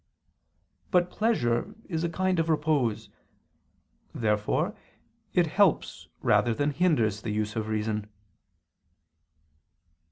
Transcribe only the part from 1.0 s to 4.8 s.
pleasure is a kind of repose. Therefore